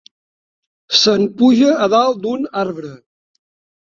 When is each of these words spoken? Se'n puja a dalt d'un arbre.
Se'n 1.01 1.27
puja 1.41 1.75
a 1.83 1.91
dalt 1.95 2.21
d'un 2.25 2.49
arbre. 2.63 2.91